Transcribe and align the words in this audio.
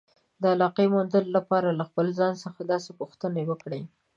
د 0.41 0.43
علاقې 0.53 0.85
موندلو 0.93 1.31
لپاره 1.37 1.69
له 1.79 1.83
خپل 1.89 2.07
ځان 2.19 2.33
څخه 2.43 2.59
داسې 2.71 2.89
پوښتنې 2.99 3.43
وکړئ. 3.47 3.81